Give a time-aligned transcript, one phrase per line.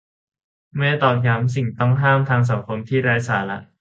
[0.77, 3.59] ไม่ตอกย้ำ สิ่งต้องห้ามทางสังคมที่ไร้สาระ